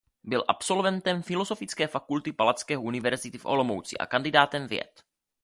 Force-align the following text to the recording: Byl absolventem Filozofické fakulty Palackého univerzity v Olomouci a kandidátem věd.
Byl 0.23 0.43
absolventem 0.47 1.21
Filozofické 1.23 1.87
fakulty 1.87 2.31
Palackého 2.33 2.81
univerzity 2.81 3.37
v 3.37 3.45
Olomouci 3.45 3.97
a 3.97 4.05
kandidátem 4.05 4.67
věd. 4.67 5.03